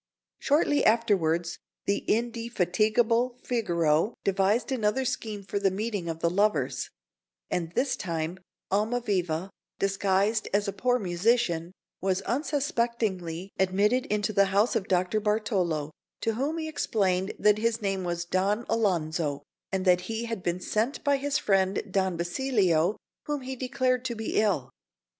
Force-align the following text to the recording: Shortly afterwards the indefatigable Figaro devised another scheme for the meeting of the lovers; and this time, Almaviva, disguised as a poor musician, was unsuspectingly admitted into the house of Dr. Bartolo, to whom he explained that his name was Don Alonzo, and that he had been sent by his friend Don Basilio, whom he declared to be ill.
Shortly 0.39 0.83
afterwards 0.83 1.59
the 1.85 1.99
indefatigable 2.07 3.37
Figaro 3.43 4.15
devised 4.23 4.71
another 4.71 5.05
scheme 5.05 5.43
for 5.43 5.59
the 5.59 5.69
meeting 5.69 6.09
of 6.09 6.21
the 6.21 6.29
lovers; 6.31 6.89
and 7.51 7.71
this 7.75 7.95
time, 7.95 8.39
Almaviva, 8.71 9.51
disguised 9.77 10.47
as 10.55 10.67
a 10.67 10.73
poor 10.73 10.97
musician, 10.97 11.71
was 12.01 12.23
unsuspectingly 12.23 13.51
admitted 13.59 14.07
into 14.07 14.33
the 14.33 14.45
house 14.45 14.75
of 14.75 14.87
Dr. 14.87 15.19
Bartolo, 15.19 15.91
to 16.21 16.33
whom 16.33 16.57
he 16.57 16.67
explained 16.67 17.33
that 17.37 17.59
his 17.59 17.79
name 17.79 18.03
was 18.03 18.25
Don 18.25 18.65
Alonzo, 18.69 19.43
and 19.71 19.85
that 19.85 20.01
he 20.09 20.25
had 20.25 20.41
been 20.41 20.59
sent 20.59 21.03
by 21.03 21.17
his 21.17 21.37
friend 21.37 21.83
Don 21.91 22.17
Basilio, 22.17 22.97
whom 23.25 23.41
he 23.41 23.55
declared 23.55 24.03
to 24.05 24.15
be 24.15 24.39
ill. 24.41 24.71